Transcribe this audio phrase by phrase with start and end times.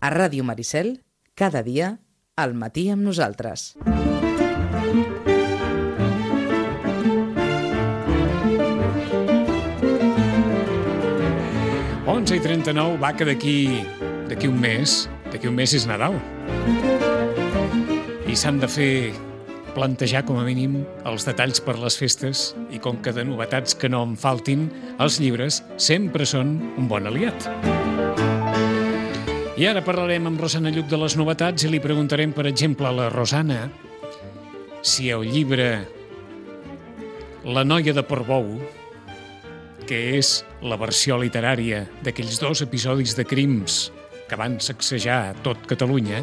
[0.00, 1.00] A Ràdio Maricel,
[1.34, 1.98] cada dia,
[2.38, 3.72] al matí amb nosaltres.
[12.06, 13.56] 11 i 39 va que d'aquí
[14.28, 16.14] d'aquí un mes, d'aquí un mes és Nadal.
[18.28, 18.92] I s'han de fer
[19.74, 23.90] plantejar com a mínim els detalls per les festes i com que de novetats que
[23.90, 24.68] no en faltin,
[25.02, 27.50] els llibres sempre són un bon aliat.
[29.58, 32.94] I ara parlarem amb Rosana Lluc de les novetats i li preguntarem, per exemple, a
[32.94, 33.64] la Rosana
[34.86, 35.66] si el llibre
[37.42, 38.46] La noia de Portbou,
[39.82, 43.88] que és la versió literària d'aquells dos episodis de crims
[44.30, 46.22] que van sacsejar tot Catalunya,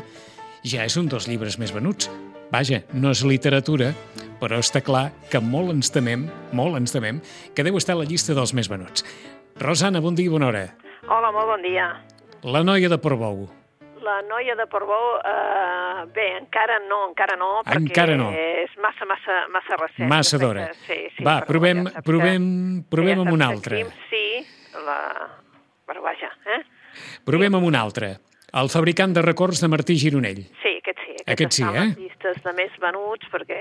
[0.64, 2.08] ja és un dels llibres més venuts.
[2.56, 3.92] Vaja, no és literatura,
[4.40, 7.20] però està clar que molt ens temem, molt ens temem,
[7.52, 9.04] que deu estar a la llista dels més venuts.
[9.60, 10.68] Rosana, bon dia i bona hora.
[11.10, 11.92] Hola, molt bon dia.
[12.46, 13.48] La noia de Portbou.
[14.06, 18.28] La noia de Portbou, eh, bé, encara no, encara no, perquè Encara no.
[18.30, 20.10] és massa, massa, massa recent.
[20.12, 20.68] Massa d'hora.
[20.86, 22.46] Sí, sí, Va, però provem, ja provem,
[22.84, 23.80] que- provem ja amb una altra.
[24.12, 24.26] Sí,
[24.86, 25.00] la...
[25.90, 26.62] però vaja, eh?
[27.26, 28.14] Provem amb una altra.
[28.56, 30.44] El fabricant de records de Martí Gironell.
[30.62, 31.16] Sí, aquest sí.
[31.26, 31.88] Aquest, Aquest sí, eh?
[31.98, 33.58] llistes de més venuts perquè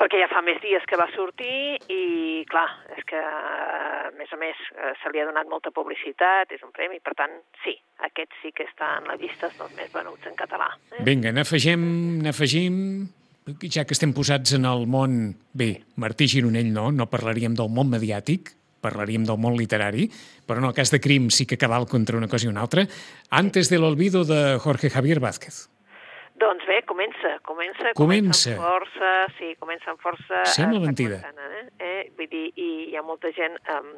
[0.00, 2.66] perquè ja fa més dies que va sortir i, clar,
[2.96, 6.72] és que, a més a més, eh, se li ha donat molta publicitat, és un
[6.76, 7.76] premi, per tant, sí,
[8.08, 10.68] aquest sí que està en la llista dels més venuts en català.
[10.92, 11.04] Eh?
[11.06, 11.86] Vinga, n'afegim,
[12.26, 12.82] n'afegim...
[13.46, 15.36] Ja que estem posats en el món...
[15.54, 15.68] Bé,
[16.02, 18.50] Martí Gironell no, no parlaríem del món mediàtic,
[18.82, 20.08] parlaríem del món literari,
[20.46, 22.82] però en el cas de crim sí que cabal contra una cosa i una altra.
[23.30, 25.68] Antes del olvido de Jorge Javier Vázquez.
[26.36, 28.52] Doncs bé, comença, comença, Comença.
[28.52, 30.44] amb força, sí, comença amb força.
[30.52, 31.22] Sembla mentida.
[31.24, 31.64] Eh?
[31.80, 32.02] Eh?
[32.18, 33.94] Vull dir, i hi ha molta gent, um,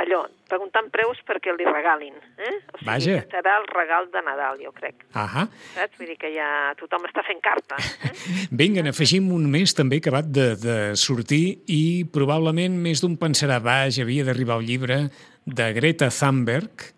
[0.00, 2.54] allò, preguntant preus perquè li regalin, eh?
[2.72, 3.18] O sigui, Vaja.
[3.20, 5.04] que serà el regal de Nadal, jo crec.
[5.12, 5.44] Ahà.
[5.74, 5.98] Saps?
[6.00, 6.48] Vull dir que ja
[6.80, 7.76] tothom està fent carta.
[8.08, 8.14] Eh?
[8.62, 11.82] Vinga, n'afegim un més també acabat de, de sortir i
[12.16, 14.98] probablement més d'un pensarà, vaja, havia d'arribar el llibre
[15.44, 16.88] de Greta Thunberg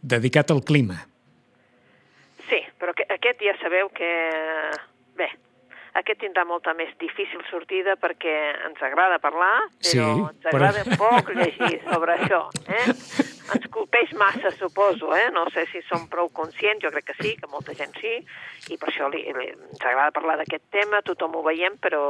[0.00, 1.02] dedicat al clima.
[2.48, 4.08] Sí, però que, aquest ja sabeu que...
[5.18, 5.28] Bé,
[5.98, 8.34] aquest tindrà molta més difícil sortida perquè
[8.68, 12.44] ens agrada parlar, però Sí, ens però- agrada poc llegir sobre això.
[12.70, 12.86] Eh?
[13.48, 15.28] Ens colpeix massa, suposo, eh?
[15.32, 18.14] no sé si som prou conscients, jo crec que sí, que molta gent sí,
[18.68, 22.02] i per això li, li, ens agrada parlar d'aquest tema, tothom ho veiem, però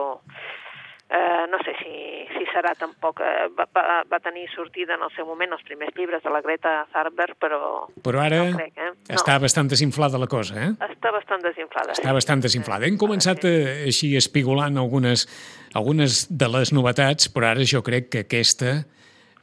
[1.11, 1.93] eh, no sé si,
[2.37, 3.21] si serà tampoc...
[3.25, 6.41] Eh, va, va, va tenir sortida en el seu moment els primers llibres de la
[6.45, 7.61] Greta Thunberg, però
[8.05, 8.91] Però ara No crec, eh?
[9.09, 9.17] No.
[9.17, 10.71] està bastant desinflada la cosa, eh?
[10.91, 11.93] està bastant desinflada.
[11.97, 12.87] Està bastant desinflada.
[12.87, 15.27] Hem començat eh, així espigolant algunes,
[15.75, 18.83] algunes de les novetats, però ara jo crec que aquesta,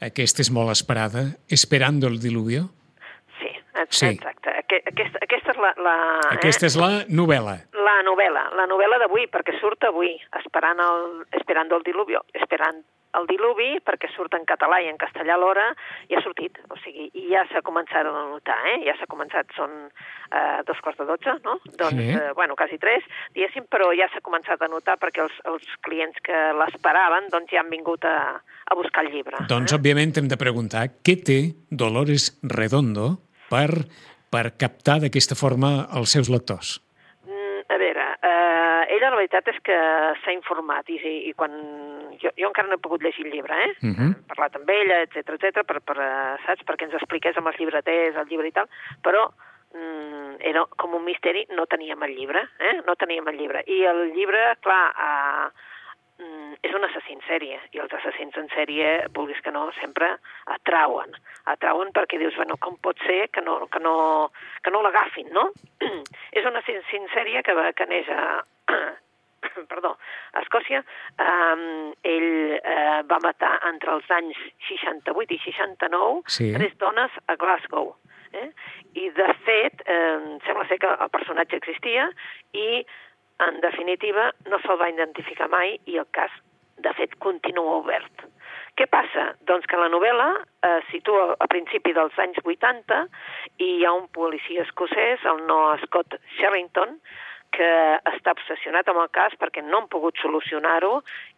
[0.02, 1.32] aquesta és molt esperada.
[1.50, 2.70] Esperando el diluvio.
[3.40, 3.50] Sí,
[3.82, 4.06] ex- Sí.
[4.14, 4.50] exacte.
[4.62, 5.96] Aque- Aquesta, aquesta és la, la,
[6.34, 7.54] Aquesta és la novel·la.
[7.86, 7.96] Eh?
[7.96, 12.84] la novel·la, la novel·la d'avui, perquè surt avui, esperant el, esperando el diluvio, esperant
[13.16, 15.70] el diluvi, perquè surt en català i en castellà alhora,
[16.12, 18.82] i ha sortit, o sigui, i ja s'ha començat a notar, eh?
[18.84, 21.56] Ja s'ha començat, són eh, dos quarts de dotze, no?
[21.80, 22.10] Doncs, Sí.
[22.12, 23.04] eh, bueno, quasi tres,
[23.34, 27.62] diguéssim, però ja s'ha començat a notar perquè els, els clients que l'esperaven, doncs ja
[27.64, 29.46] han vingut a, a buscar el llibre.
[29.48, 31.40] Doncs, òbviament, hem de preguntar què té
[31.72, 33.70] Dolores Redondo per,
[34.28, 36.82] per captar d'aquesta forma els seus lectors.
[37.24, 39.78] Mm, a veure, eh, ella la veritat és que
[40.24, 40.98] s'ha informat i,
[41.30, 41.54] i quan...
[42.22, 43.74] Jo, jo encara no he pogut llegir el llibre, eh?
[43.84, 44.14] Mhm.
[44.16, 46.66] He parlat amb ella, etc etc per, per, eh, saps?
[46.66, 48.70] perquè ens expliqués amb els llibreters el llibre i tal,
[49.04, 49.28] però
[49.76, 52.80] mm, era com un misteri, no teníem el llibre, eh?
[52.88, 53.64] No teníem el llibre.
[53.68, 55.70] I el llibre, clar, eh,
[56.24, 60.16] mm, és un assassí en sèrie, i els assassins en sèrie, vulguis que no, sempre
[60.56, 61.14] atrauen.
[61.52, 64.32] Atrauen perquè dius, bueno, com pot ser que no, que no,
[64.64, 65.52] que no l'agafin, no?
[66.36, 68.44] És un assassí en sèrie que, va- que neix a,
[69.72, 69.94] perdó,
[70.34, 70.82] a Escòcia,
[71.22, 76.52] um, ell uh, va matar entre els anys 68 i 69 Sí.
[76.58, 77.94] tres dones a Glasgow.
[78.36, 78.50] Eh?
[79.00, 82.10] I, de fet, eh, sembla ser que el personatge existia
[82.52, 82.82] i,
[83.46, 86.34] en definitiva, no se'l va identificar mai i el cas,
[86.84, 88.26] de fet, continua obert.
[88.76, 89.30] Què passa?
[89.48, 93.06] Doncs que la novel·la eh, situa a principi dels anys 80
[93.64, 96.98] i hi ha un policia escocès, el Noah Scott Sherrington,
[97.56, 97.70] que
[98.12, 100.98] està obsessionat amb el cas perquè no han pogut solucionar-ho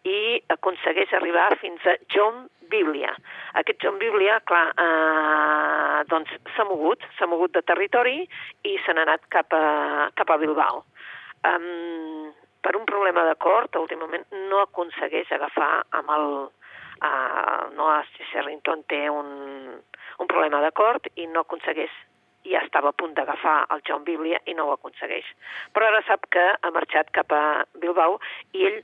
[0.10, 3.14] i aconsegueix arribar fins a John Biblia.
[3.62, 8.24] Aquest John Biblia, clar, eh, doncs s'ha mogut, s'ha mogut de territori
[8.66, 10.84] i se n'ha anat cap a, cap a Bilbao.
[11.46, 12.34] Um,
[12.66, 16.26] per un problema de cort, últimament no aconsegueix agafar amb el...
[16.98, 19.28] Uh, Noah Sherrington té un,
[20.20, 21.94] un problema de cort i no aconsegueix
[22.48, 25.26] ja estava a punt d'agafar el John Biblia i no ho aconsegueix.
[25.76, 27.44] Però ara sap que ha marxat cap a
[27.82, 28.20] Bilbao
[28.56, 28.80] i ell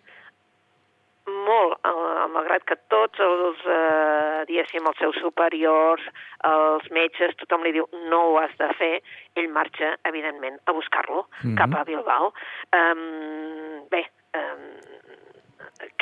[1.23, 6.01] molt, eh, malgrat que tots els, eh, diguéssim, els seus superiors,
[6.43, 9.01] els metges, tothom li diu no ho has de fer,
[9.35, 11.57] ell marxa, evidentment, a buscar-lo mm -hmm.
[11.57, 12.33] cap a Bilbao.
[12.73, 13.72] Um,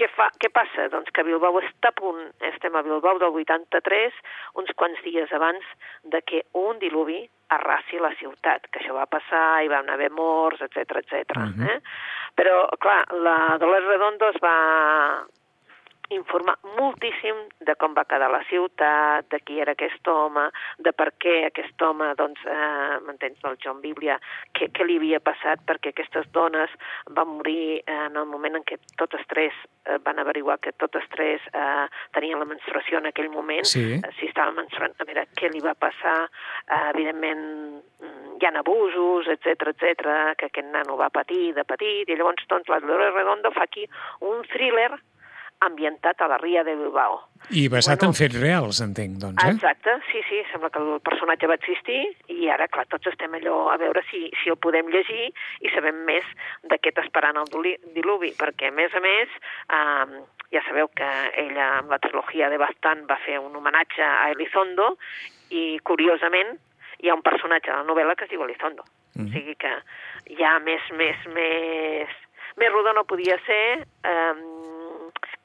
[0.02, 0.88] què, fa, què passa?
[0.94, 4.18] Doncs que Bilbao està a punt, estem a Bilbao del 83,
[4.62, 5.68] uns quants dies abans
[6.14, 7.22] de que un diluvi
[7.54, 11.38] arrasi la ciutat, que això va passar, hi van haver morts, etc etc.
[11.38, 11.70] Uh -huh.
[11.76, 11.80] eh?
[12.40, 14.56] Però, clar, la Dolores Redondo es va
[16.12, 20.48] informar moltíssim de com va quedar la ciutat, de qui era aquest home,
[20.84, 24.18] de per què aquest home, doncs, eh, m'entens, del John Biblia,
[24.58, 26.74] què, què li havia passat perquè aquestes dones
[27.16, 29.56] van morir eh, en el moment en què totes tres
[29.86, 33.86] eh, van averiguar que totes tres eh, tenien la menstruació en aquell moment, sí.
[33.98, 36.18] eh, si estava menstruant, a veure què li va passar,
[36.68, 37.46] eh, evidentment
[38.02, 42.46] mm, hi ha abusos, etc etc que aquest nano va patir de petit, i llavors
[42.50, 43.88] doncs, la Dolores Redondo fa aquí
[44.28, 44.92] un thriller
[45.66, 47.20] ambientat a la Ria de Bilbao.
[47.50, 49.54] I basat bueno, en fets reals, entenc, doncs, eh?
[49.56, 52.00] Exacte, sí, sí, sembla que el personatge va existir
[52.34, 55.30] i ara, clar, tots estem allò a veure si, si el podem llegir
[55.62, 56.28] i sabem més
[56.70, 57.50] d'aquest esperant el
[57.96, 59.38] diluvi, perquè, a més a més,
[59.78, 60.22] eh,
[60.52, 61.10] ja sabeu que
[61.46, 64.96] ella, amb la trilogia de Bastant, va fer un homenatge a Elizondo
[65.50, 66.58] i, curiosament,
[67.02, 68.86] hi ha un personatge a la novel·la que es diu Elizondo.
[69.16, 69.28] Mm.
[69.28, 69.72] O sigui que
[70.38, 72.20] ja més, més, més,
[72.60, 74.34] més rodó no podia ser, eh,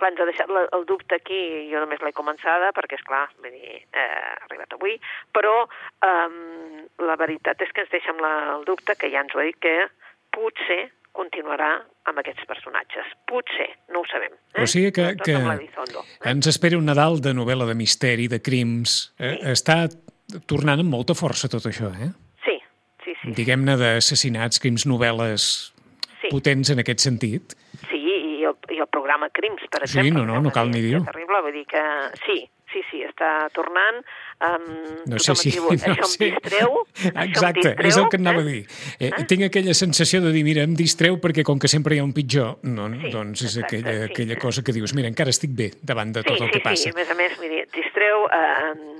[0.01, 1.41] clar, ens ha deixat la, el dubte aquí,
[1.71, 4.97] jo només l'he començada, perquè, és clar, vull dir, eh, ha arribat avui,
[5.37, 9.35] però eh, la veritat és que ens deixa amb la, el dubte, que ja ens
[9.35, 9.89] ho ha dit, que
[10.37, 11.71] potser continuarà
[12.07, 13.09] amb aquests personatges.
[13.29, 14.35] Potser, no ho sabem.
[14.55, 14.65] Eh?
[14.65, 15.69] O sigui que, que eh?
[16.29, 18.99] ens espera un Nadal de novel·la de misteri, de crims.
[19.17, 19.55] Eh, sí.
[19.55, 19.79] Està
[20.51, 22.11] tornant amb molta força tot això, eh?
[22.45, 22.59] Sí,
[23.05, 23.35] sí, sí.
[23.39, 25.49] Diguem-ne d'assassinats, crims, novel·les
[26.21, 26.29] sí.
[26.29, 27.57] potents en aquest sentit
[28.77, 30.11] i el programa Crims, per exemple.
[30.11, 31.03] Sí, no, no, no cal ni dir-ho.
[31.07, 31.83] terrible, vull dir que
[32.27, 32.39] sí,
[32.73, 34.03] sí, sí, està tornant.
[34.47, 34.67] Um,
[35.09, 35.53] no sé si...
[35.55, 36.77] Diu, això no em distreu.
[37.27, 38.45] Exacte, distreu, és el que anava eh?
[38.45, 38.63] a dir.
[38.99, 39.27] Eh, eh?
[39.31, 42.15] Tinc aquella sensació de dir, mira, em distreu perquè com que sempre hi ha un
[42.17, 44.11] pitjor, no, sí, doncs és exacte, aquella, sí.
[44.13, 46.67] aquella cosa que dius, mira, encara estic bé davant de tot sí, el que sí,
[46.69, 46.83] passa.
[46.85, 48.29] Sí, a més a més, mira, distreu...
[48.33, 48.96] Eh,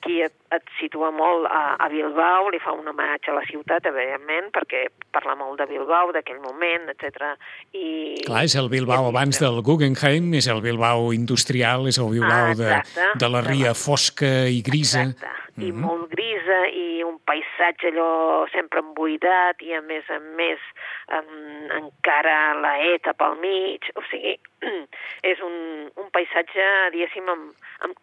[0.00, 3.86] aquí et, et situa molt a, a Bilbao, li fa un homenatge a la ciutat,
[3.90, 7.34] evidentment, perquè parla molt de Bilbao, d'aquell moment, etc.
[7.76, 7.84] I,
[8.24, 12.56] Clar, és el Bilbao abans del Guggenheim, és el Bilbao industrial, és el Bilbao ah,
[12.56, 15.06] de, de la ria fosca i grisa.
[15.10, 15.84] Exacte, i mm -hmm.
[15.84, 20.60] molt grisa, i un paisatge allò sempre embuidat, i a més a més
[21.16, 24.38] um, encara la ETA pel mig, o sigui,
[25.32, 26.64] és un, un paisatge,
[26.94, 27.52] diguéssim, amb,
[27.84, 27.94] amb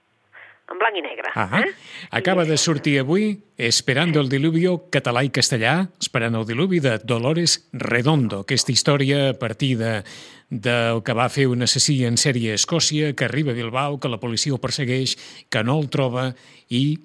[0.71, 1.31] en blanc i negre.
[1.33, 1.63] -huh.
[1.63, 1.73] eh?
[2.11, 7.69] Acaba de sortir avui Esperando el diluvio, català i castellà, Esperant el diluvi, de Dolores
[7.73, 8.41] Redondo.
[8.41, 10.03] Aquesta història a partir de,
[10.49, 14.09] del que va fer un assassí en sèrie a Escòcia, que arriba a Bilbao, que
[14.09, 15.17] la policia ho persegueix,
[15.49, 16.35] que no el troba
[16.69, 16.99] i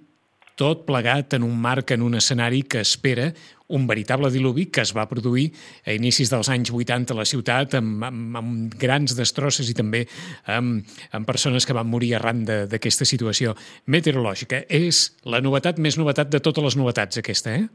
[0.56, 3.32] tot plegat en un marc, en un escenari que espera
[3.72, 5.48] un veritable diluvi que es va produir
[5.86, 10.04] a inicis dels anys 80 a la ciutat amb, amb, amb grans destrosses i també
[10.46, 14.64] amb, amb persones que van morir arran d'aquesta situació meteorològica.
[14.68, 17.66] És la novetat més novetat de totes les novetats, aquesta, eh?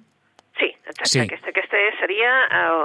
[0.59, 1.11] Sí, exacte.
[1.13, 1.19] Sí.
[1.25, 2.81] Aquesta, aquesta seria el,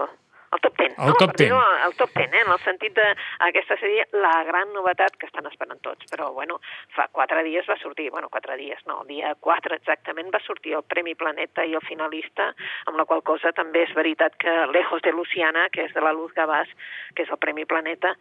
[0.53, 0.99] el top 10.
[0.99, 1.15] El no?
[1.15, 1.53] top 10.
[1.87, 2.41] El top 10, eh?
[2.45, 3.07] en el sentit de
[3.49, 6.07] aquesta seria la gran novetat que estan esperant tots.
[6.13, 6.61] Però, bueno,
[6.97, 10.77] fa quatre dies va sortir, bueno, quatre dies, no, el dia 4 exactament va sortir
[10.77, 12.53] el Premi Planeta i el finalista,
[12.87, 16.13] amb la qual cosa també és veritat que Lejos de Luciana, que és de la
[16.13, 16.71] Luz Gavàs,
[17.17, 18.15] que és el Premi Planeta,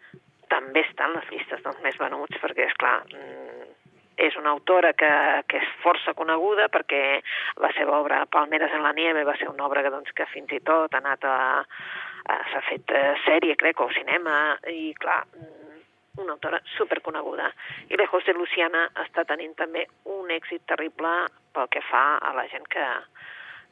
[0.52, 3.70] també està en les llistes dels més venuts, perquè, és clar, mm,
[4.22, 5.10] és una autora que,
[5.50, 7.22] que és força coneguda perquè
[7.64, 10.52] la seva obra Palmeres en la nieve va ser una obra que, doncs, que fins
[10.54, 11.38] i tot ha anat a,
[12.30, 14.36] Eh, s'ha fet eh, sèrie, crec, o cinema,
[14.70, 15.82] i clar, mm,
[16.22, 17.50] una autora superconeguda.
[17.90, 21.12] I Lejos de Luciana està tenint també un èxit terrible
[21.56, 22.88] pel que fa a la gent que,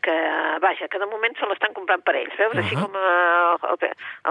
[0.02, 0.16] que,
[0.62, 2.54] vaja, que de moment se l'estan comprant per ells, veus?
[2.54, 2.64] Uh -huh.
[2.64, 3.78] Així com uh, el,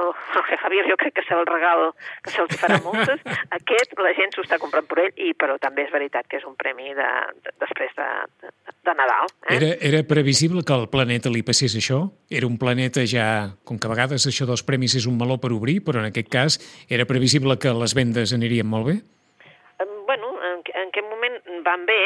[0.01, 0.09] el,
[0.41, 3.21] el Javier jo crec que serà el regal que se'ls farà moltes,
[3.59, 6.45] aquest la gent s'ho està comprant per ell, i, però també és veritat que és
[6.45, 7.11] un premi de,
[7.45, 8.09] de, després de,
[8.43, 8.49] de,
[8.85, 9.27] de Nadal.
[9.49, 9.57] Eh?
[9.57, 12.11] Era, era previsible que al planeta li passés això?
[12.31, 15.53] Era un planeta ja, com que a vegades això dels premis és un meló per
[15.53, 16.59] obrir, però en aquest cas
[16.89, 18.97] era previsible que les vendes anirien molt bé?
[20.09, 22.01] Bueno, en, en aquest moment van bé,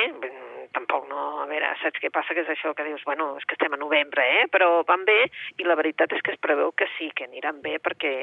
[0.73, 3.57] tampoc no, a veure, saps què passa, que és això que dius, bueno, és que
[3.59, 4.47] estem a novembre, eh?
[4.53, 5.27] però van bé,
[5.59, 8.15] i la veritat és que es preveu que sí, que aniran bé, perquè...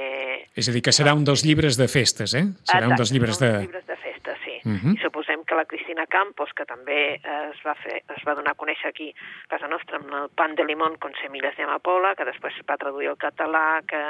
[0.55, 2.45] És a dir, que serà un dels llibres de festes, eh?
[2.63, 3.51] Serà Exacte, un dels llibres de...
[3.65, 4.57] llibres de festes, sí.
[4.65, 4.95] Uh -huh.
[4.95, 5.03] I
[5.49, 9.09] que la Cristina Campos, que també es va, fer, es va donar a conèixer aquí
[9.09, 12.67] a casa nostra amb el Pan de Limón con semillas de amapola, que després es
[12.69, 14.01] va traduir al català, que,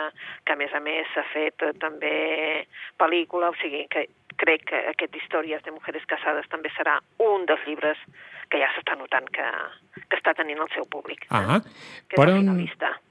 [0.43, 2.15] que a més a més s'ha fet eh, també
[2.99, 7.63] pel·lícula, o sigui que crec que aquest Històries de Mujeres Casades també serà un dels
[7.67, 7.99] llibres
[8.49, 9.45] que ja s'està notant que,
[10.01, 11.27] que està tenint el seu públic.
[11.29, 11.59] Ah,
[12.09, 12.49] que és per on,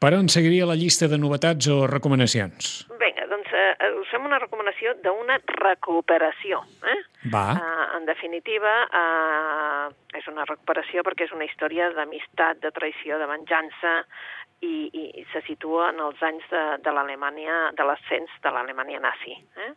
[0.02, 2.88] per on seguiria la llista de novetats o recomanacions?
[3.00, 6.60] Vinga, doncs eh, eh, us fem una recomanació d'una recuperació.
[6.84, 6.98] Eh?
[7.32, 7.52] Va.
[7.56, 13.26] Uh, en definitiva, uh, és una recuperació perquè és una història d'amistat, de traïció, de
[13.26, 14.04] venjança,
[14.60, 19.36] i, i, se situa en els anys de, de l'Alemanya, de l'ascens de l'Alemanya nazi.
[19.54, 19.70] Eh?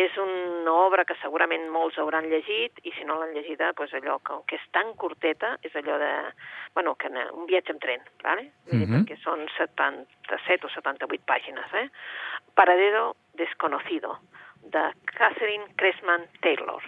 [0.00, 4.16] És una obra que segurament molts hauran llegit, i si no l'han llegida, doncs allò
[4.24, 6.12] que, que és tan curteta, és allò de...
[6.74, 8.48] Bueno, que un viatge amb tren, ¿vale?
[8.70, 9.04] Dir, Mhm.
[9.04, 11.88] perquè són 77 o 78 pàgines, eh?
[12.54, 14.18] Paradero desconocido,
[14.62, 16.82] de Catherine Cressman Taylor.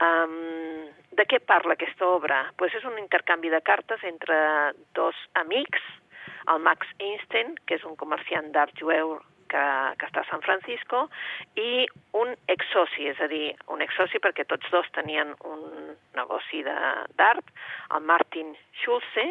[0.00, 2.42] Um, de què parla aquesta obra?
[2.60, 4.36] Pues és un intercanvi de cartes entre
[4.98, 5.80] dos amics,
[6.52, 9.16] el Max Einstein, que és un comerciant d'art jueu
[9.48, 9.64] que,
[9.98, 11.06] que està a San Francisco,
[11.56, 11.86] i
[12.18, 17.54] un exsoci, és a dir, un exsoci perquè tots dos tenien un negoci d'art,
[17.96, 19.26] el Martin Schulze,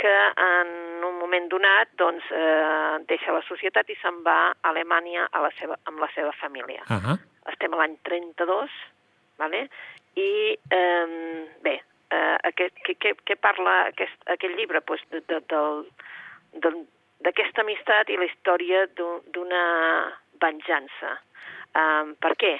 [0.00, 0.12] que
[0.44, 0.70] en
[1.04, 5.50] un moment donat doncs, eh, deixa la societat i se'n va a Alemanya a la
[5.60, 7.16] seva, amb la seva família Ah,
[7.52, 8.70] estem a l'any 32,
[9.38, 9.66] vale?
[10.16, 11.76] i eh, bé,
[12.10, 14.80] eh, aquest, què, què, què parla aquest, aquest llibre?
[14.82, 15.84] Pues de, de, del,
[17.24, 19.62] d'aquesta amistat i la història d'un- d'una
[20.40, 21.18] venjança.
[21.76, 22.56] Um, per què?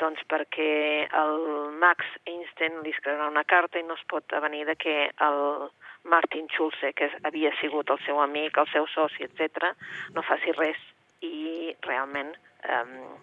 [0.00, 1.34] Doncs perquè el
[1.78, 4.94] Max Einstein li escriurà una carta i no es pot avenir de que
[5.26, 5.68] el
[6.14, 9.72] Martin Schulze, que havia sigut el seu amic, el seu soci, etc,
[10.14, 10.80] no faci res
[11.26, 12.30] i realment
[12.70, 13.14] uh,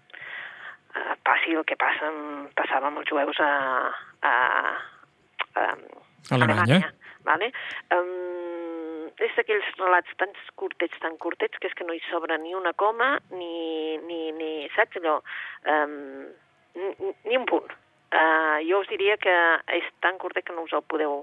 [1.23, 2.09] passi el que passa,
[2.57, 3.51] passava amb els jueus a,
[4.27, 4.33] a,
[5.55, 5.67] a,
[6.35, 6.81] Alemanya.
[7.27, 7.51] vale?
[7.95, 12.55] Um, és d'aquells relats tan curtets, tan curtets, que és que no hi sobra ni
[12.57, 15.19] una coma, ni, ni, ni saps allò,
[15.75, 16.27] um,
[16.75, 17.71] ni, ni un punt.
[18.11, 19.33] Uh, jo us diria que
[19.77, 21.21] és tan curtet que no us el podeu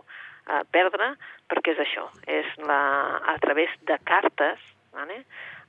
[0.49, 1.12] uh, perdre,
[1.49, 2.81] perquè és això, és la,
[3.35, 4.59] a través de cartes,
[4.97, 5.23] vale?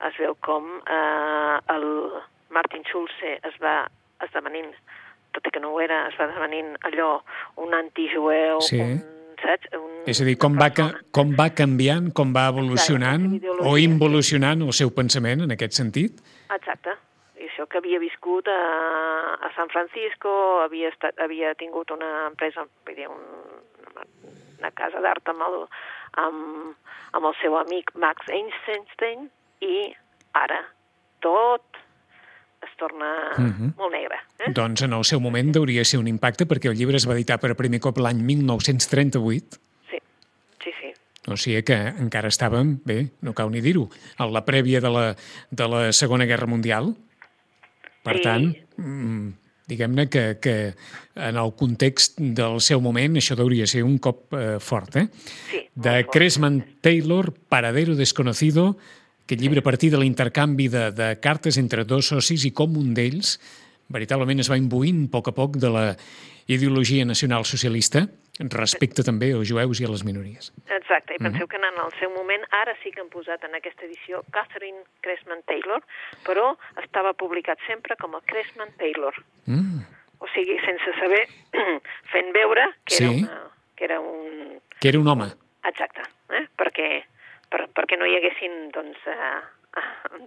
[0.08, 1.86] es veu com uh, el
[2.56, 3.84] Martin Schulze es va
[4.24, 4.72] esdevenint,
[5.36, 7.20] tot i que no ho era, es va esdevenint allò,
[7.62, 8.80] un antijueu, Sí.
[8.82, 9.02] un,
[9.44, 9.70] saps?
[9.76, 10.70] Un, És a dir, com va,
[11.16, 16.24] com va canviant, com va evolucionant Exacte, o involucionant el seu pensament en aquest sentit?
[16.56, 16.96] Exacte.
[17.40, 18.60] I això que havia viscut a,
[19.40, 20.32] a San Francisco,
[20.66, 23.22] havia, estat, havia tingut una empresa, vull dir, un,
[24.60, 25.58] una casa d'art amb, el,
[26.22, 26.76] amb,
[27.18, 29.30] amb el seu amic Max Einstein
[29.66, 29.90] i
[30.38, 30.62] ara
[31.24, 31.64] tot
[32.62, 33.74] es torna Mhm.
[33.78, 34.18] molt negre.
[34.40, 34.52] Eh?
[34.52, 37.40] Doncs en el seu moment hauria ser un impacte perquè el llibre es va editar
[37.40, 39.58] per primer cop l'any 1938,
[39.90, 39.98] Sí,
[40.64, 40.94] sí, sí.
[41.32, 43.88] o sigui que encara estàvem, bé, no cal ni dir-ho,
[44.20, 45.16] en la prèvia de la,
[45.52, 46.96] de la Segona Guerra Mundial.
[48.04, 48.24] Per Sí.
[48.24, 49.34] tant, mm,
[49.70, 50.56] diguem-ne que, que
[51.16, 55.08] en el context del seu moment això hauria ser un cop eh, fort, eh?
[55.52, 56.02] Sí, de.
[56.10, 58.74] Cresman Taylor, Paradero Desconocido,
[59.30, 62.96] aquest llibre a partir de l'intercanvi de, de cartes entre dos socis i com un
[62.98, 63.38] d'ells
[63.94, 65.86] veritablement es va imbuint a poc a poc de la
[66.50, 68.08] ideologia nacional socialista
[68.40, 70.54] respecte també als jueus i a les minories.
[70.72, 73.84] Exacte, i penseu que en el seu moment, ara sí que han posat en aquesta
[73.86, 75.84] edició Catherine Cressman Taylor,
[76.26, 79.14] però estava publicat sempre com a Cressman Taylor.
[79.46, 79.84] Mm,
[80.20, 81.22] O sigui, sense saber,
[82.12, 83.24] fent veure que, era, Sí.
[83.24, 83.38] una,
[83.76, 84.60] que era un...
[84.82, 85.30] que era un home.
[85.64, 86.02] Exacte,
[86.36, 86.46] eh?
[86.60, 87.04] perquè,
[87.50, 89.40] per, perquè no hi haguessin, doncs, eh,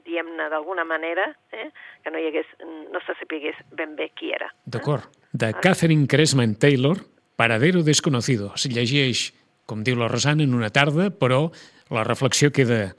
[0.06, 1.70] diguem-ne d'alguna manera, eh?
[2.04, 2.46] que no hi hagués,
[2.92, 4.48] no se sapigués ben bé qui era.
[4.64, 5.04] D'acord.
[5.32, 6.96] De Catherine Cresman Taylor,
[7.42, 8.52] Paradero Desconocido.
[8.54, 9.32] Es llegeix,
[9.66, 11.48] com diu la Rosana, en una tarda, però
[11.90, 12.92] la reflexió queda,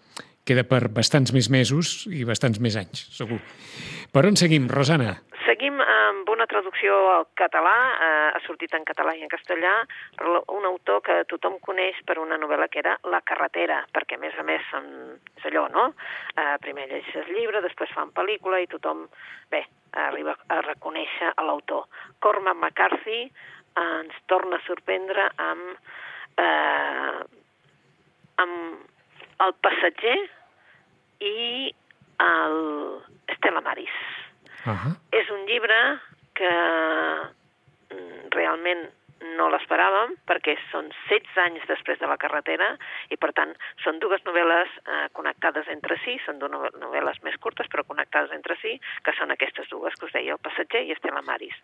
[0.44, 3.38] queda per bastants més mesos i bastants més anys, segur.
[4.12, 5.14] Per on seguim, Rosana?
[5.46, 9.72] Seguim amb una traducció al català, eh, ha sortit en català i en castellà,
[10.58, 14.36] un autor que tothom coneix per una novel·la que era La carretera, perquè a més
[14.38, 15.94] a més en- és allò, no?
[16.36, 19.08] Eh, primer llegeix el llibre, després fan pel·lícula i tothom,
[19.50, 21.88] bé, arriba a reconèixer a l'autor.
[22.20, 23.32] Cormac McCarthy
[23.80, 25.78] ens torna a sorprendre amb,
[26.38, 27.20] eh,
[28.44, 30.18] amb El passatger
[31.20, 31.74] i
[32.24, 32.58] el
[33.28, 33.96] Estela Maris.
[34.66, 34.94] Uh -huh.
[35.12, 36.00] És un llibre
[36.34, 36.52] que
[37.90, 38.90] mm, realment
[39.38, 42.74] no l'esperàvem perquè són 16 anys després de la carretera
[43.14, 43.54] i per tant
[43.84, 48.58] són dues novel·les eh, connectades entre si, són dues novel·les més curtes però connectades entre
[48.62, 51.56] si, que són aquestes dues que us deia, El passatger i Estela Maris.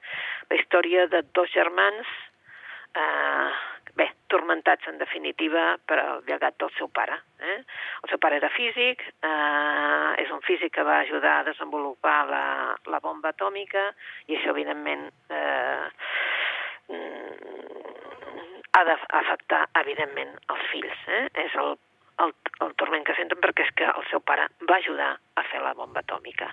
[0.50, 2.08] La història de dos germans
[2.96, 3.52] eh,
[4.00, 7.18] bé, tormentats en definitiva per al llegat del seu pare.
[7.40, 7.60] Eh?
[8.04, 12.46] El seu pare era físic, eh, és un físic que va ajudar a desenvolupar la,
[12.88, 13.90] la bomba atòmica
[14.28, 15.88] i això evidentment eh,
[18.80, 21.06] ha d'afectar evidentment els fills.
[21.08, 21.26] Eh?
[21.46, 21.76] És el,
[22.24, 22.34] el,
[22.66, 25.76] el torment que senten perquè és que el seu pare va ajudar a fer la
[25.78, 26.52] bomba atòmica.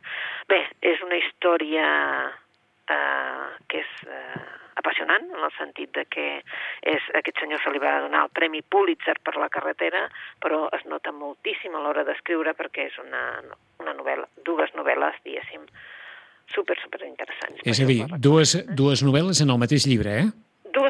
[0.50, 0.62] Bé,
[0.94, 1.88] és una història
[2.90, 4.44] eh, que és eh,
[4.76, 6.26] apassionant, en el sentit de que
[6.86, 10.06] és, aquest senyor se li va donar el Premi Pulitzer per la carretera,
[10.42, 13.22] però es nota moltíssim a l'hora d'escriure perquè és una,
[13.82, 15.64] una novel·la, dues novel·les, diguéssim,
[16.52, 17.62] super, super interessants.
[17.64, 20.28] És a dir, dues, dues novel·les en el mateix llibre, eh?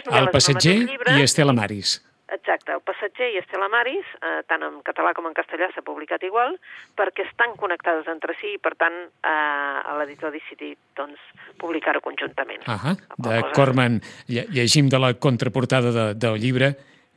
[0.06, 2.00] Novel·les El passatger llibre, i Estela Maris.
[2.26, 6.25] Exacte, El passatger i Estela Maris, eh, tant en català com en castellà s'ha publicat
[6.26, 6.56] igual,
[6.98, 11.22] perquè estan connectades entre si i, per tant, eh, l'editor ha decidit doncs,
[11.60, 12.66] publicar-ho conjuntament.
[12.66, 14.00] Ah D'acord, Man.
[14.26, 16.75] Llegim de la contraportada de, del llibre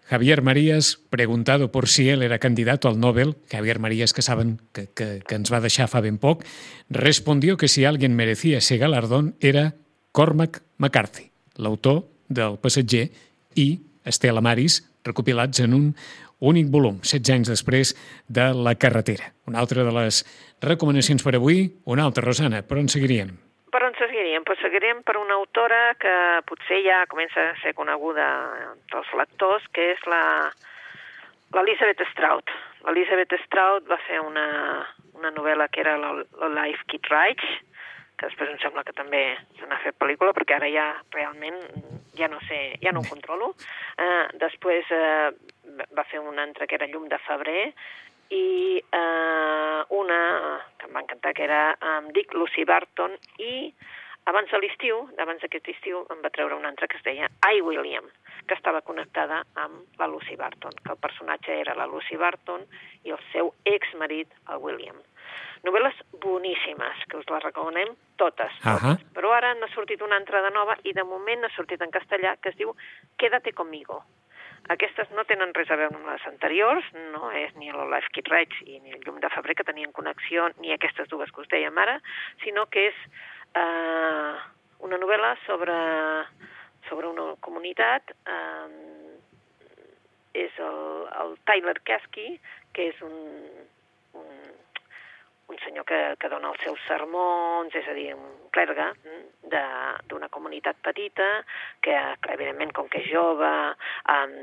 [0.09, 4.87] Javier Marías, preguntado por si él era candidato al Nobel, Javier Marías, que saben que,
[4.93, 6.41] que, que ens va deixar fa ben poc,
[6.89, 9.75] respondió que si alguien merecía ese galardón era
[10.11, 13.09] Cormac McCarthy, l'autor del Passatger,
[13.57, 13.67] i
[14.05, 15.91] Estela Maris, recopilats en un
[16.39, 17.93] únic volum, 16 anys després
[18.27, 19.33] de La carretera.
[19.49, 20.23] Una altra de les
[20.63, 23.33] recomanacions per avui, una altra, Rosana, per on seguiríem?
[23.69, 24.45] Per on seguiríem?
[24.47, 26.15] Pues seguiríem per una autora que
[26.49, 28.29] potser ja comença a ser coneguda
[28.93, 30.23] dels lectors, que és la
[31.53, 32.51] l'Elizabeth Strout.
[32.85, 34.45] L'Elizabeth Strout va fer una,
[35.17, 37.43] una novel·la que era la, la Life Kid Reich,
[38.19, 39.23] que després em sembla que també
[39.57, 41.57] se n'ha fet pel·lícula, perquè ara ja realment
[42.19, 43.53] ja no sé, ja no ho controlo.
[43.95, 45.31] Uh, després uh,
[45.95, 47.69] va fer una altra que era Llum de febrer,
[48.29, 50.19] i uh, una
[50.77, 51.63] que em va encantar, que era,
[51.97, 53.71] em dic Lucy Barton, i
[54.29, 57.63] abans de l'estiu, abans d'aquest estiu, em va treure una altra que es deia I,
[57.65, 58.05] William,
[58.45, 62.67] que estava connectada amb la Lucy Barton, que el personatge era la Lucy Barton
[63.07, 64.99] i el seu exmarit, el William.
[65.67, 68.53] Novel·les boníssimes, que us les recomanem totes.
[68.63, 68.95] Uh -huh.
[69.15, 72.37] Però ara n'ha sortit una altra de nova i de moment ha sortit en castellà
[72.41, 72.75] que es diu
[73.17, 74.03] Quédate conmigo.
[74.67, 78.27] Aquestes no tenen res a veure amb les anteriors, no és ni el Life Kid
[78.27, 81.47] Reig i ni el Llum de febrer que tenien connexió, ni aquestes dues que us
[81.47, 81.99] dèiem ara,
[82.43, 82.95] sinó que és
[83.55, 84.35] eh,
[84.79, 85.75] una novel·la sobre,
[86.89, 88.89] sobre una comunitat eh,
[90.33, 92.39] és el, el Tyler Kasky,
[92.73, 93.15] que és un,
[94.13, 94.29] un
[95.49, 98.85] un senyor que, que dona els seus sermons, és a dir, un clergue
[100.09, 101.27] d'una comunitat petita,
[101.85, 103.49] que, que evidentment, com que és jove,
[104.13, 104.35] um,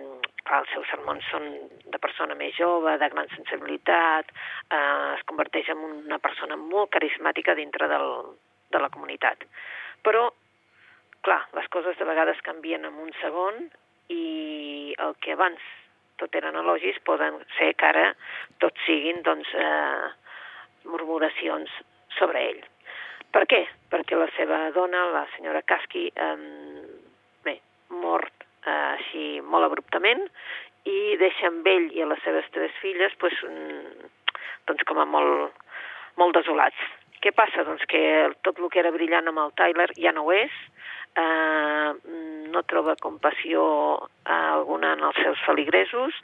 [0.56, 1.46] els seus sermons són
[1.86, 4.34] de persona més jove, de gran sensibilitat,
[4.66, 8.12] uh, es converteix en una persona molt carismàtica dintre del,
[8.74, 9.46] de la comunitat.
[10.06, 10.28] Però,
[11.26, 13.66] clar, les coses de vegades canvien en un segon
[14.10, 15.62] i el que abans
[16.20, 18.06] tot eren elogis poden ser que ara
[18.62, 20.06] tot siguin, doncs, eh,
[20.90, 21.72] murmuracions
[22.18, 22.62] sobre ell.
[23.34, 23.62] Per què?
[23.92, 26.36] Perquè la seva dona, la senyora Kasky, eh,
[27.44, 27.58] bé,
[28.02, 30.24] mort eh, així molt abruptament
[30.86, 34.10] i deixa amb ell i a les seves tres filles pues, mm,
[34.70, 35.58] doncs com a molt,
[36.20, 36.78] molt desolats.
[37.22, 37.64] Què passa?
[37.66, 38.02] Doncs que
[38.46, 40.54] tot el que era brillant amb el Tyler ja no ho és,
[41.16, 41.92] eh,
[42.52, 43.62] no troba compassió
[44.24, 46.14] eh, alguna en els seus feligresos,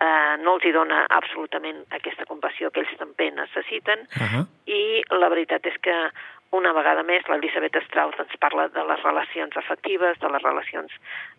[0.00, 4.44] eh, no els hi dona absolutament aquesta compassió que ells també necessiten, Uh -huh.
[4.66, 5.96] i la veritat és que
[6.52, 10.92] una vegada més l'Elisabeth Strauss ens parla de les relacions afectives, de les relacions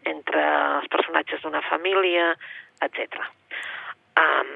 [0.10, 0.42] entre
[0.78, 2.36] els personatges d'una família,
[2.82, 3.22] etc.
[4.18, 4.50] Um,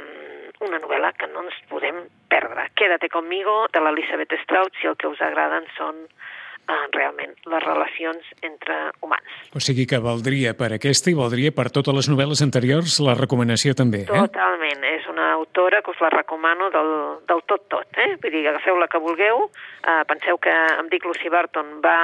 [0.59, 2.69] una novel·la que no ens podem perdre.
[2.75, 6.07] Quédate conmigo, de l'Elisabeth Strauss, si el que us agraden són
[6.67, 9.39] eh, realment les relacions entre humans.
[9.55, 13.75] O sigui que valdria per aquesta i valdria per totes les novel·les anteriors la recomanació
[13.77, 14.09] també, eh?
[14.11, 16.93] Totalment, és una autora que us la recomano del,
[17.29, 18.15] del tot tot, eh?
[18.21, 19.47] Vull dir, agafeu la que vulgueu,
[19.83, 21.99] eh, penseu que em dic Lucy Barton va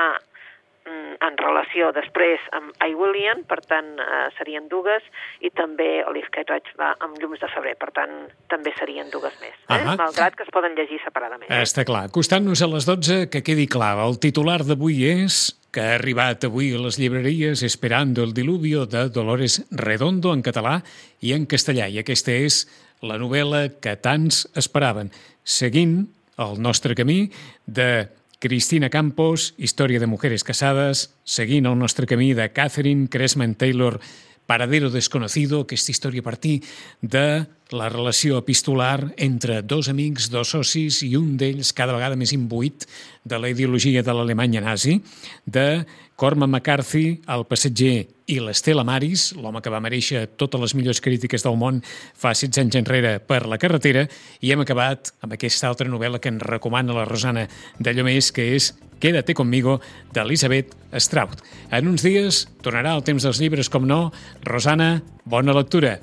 [1.23, 5.05] en relació després amb I, William, per tant eh, serien dues,
[5.43, 8.13] i també Olive Kitteridge va amb Llums de febrer, per tant
[8.51, 9.79] també serien dues més, eh?
[9.79, 9.95] Ahà.
[9.99, 11.49] malgrat que es poden llegir separadament.
[11.49, 11.63] Eh?
[11.63, 12.05] Està clar.
[12.11, 13.95] Acostant-nos a les 12, que quedi clar.
[14.03, 19.07] El titular d'avui és que ha arribat avui a les llibreries Esperando el diluvio de
[19.09, 20.81] Dolores Redondo en català
[21.21, 21.87] i en castellà.
[21.89, 22.63] I aquesta és
[23.01, 25.09] la novel·la que tants esperaven,
[25.43, 26.03] seguint
[26.37, 27.31] el nostre camí
[27.65, 28.05] de
[28.43, 32.03] Cristina Campos, Història de mujeres casades, seguint el nostre
[32.51, 34.01] Catherine Cressman Taylor,
[34.43, 36.57] Paradero desconocido, aquesta història a partir
[36.99, 42.31] de la relació epistolar entre dos amics, dos socis i un d'ells cada vegada més
[42.35, 42.85] imbuït
[43.25, 44.99] de la ideologia de l'Alemanya nazi,
[45.45, 45.83] de
[46.15, 51.43] Cormac McCarthy, el passatger i l'Estela Maris, l'home que va mereixer totes les millors crítiques
[51.43, 54.05] del món fa 16 anys enrere per la carretera,
[54.39, 57.47] i hem acabat amb aquesta altra novel·la que ens recomana la Rosana
[57.79, 59.81] de Llomés, que és Quédate conmigo,
[60.15, 60.69] d'Elisabet
[61.03, 61.41] Straut.
[61.75, 64.13] En uns dies tornarà el temps dels llibres, com no.
[64.47, 65.97] Rosana, bona lectura.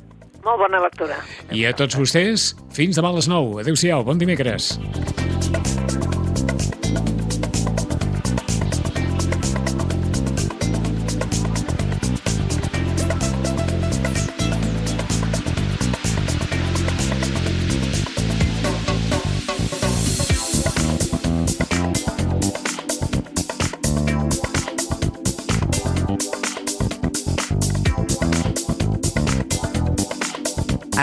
[0.44, 1.18] Molt bona lectura.
[1.52, 3.60] I a tots vostès, fins demà a les 9.
[3.64, 4.72] Adéu-siau, bon dimecres.